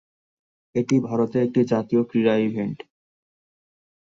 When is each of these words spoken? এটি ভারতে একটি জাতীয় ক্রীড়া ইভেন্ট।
এটি 0.75 0.95
ভারতে 1.07 1.37
একটি 1.45 1.61
জাতীয় 1.71 2.01
ক্রীড়া 2.03 2.35
ইভেন্ট। 2.39 2.77